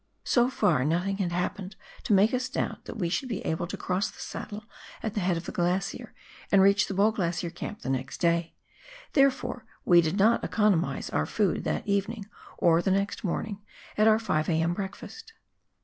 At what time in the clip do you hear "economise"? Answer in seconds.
10.43-11.11